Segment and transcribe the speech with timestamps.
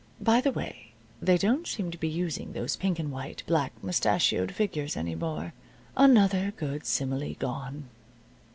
[0.19, 4.51] (By the way, they don't seem to be using those pink and white, black mustachioed
[4.51, 5.53] figures any more.
[5.95, 7.87] Another good simile gone.)